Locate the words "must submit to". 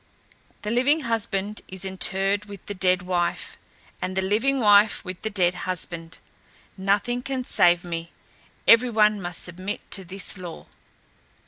9.21-10.03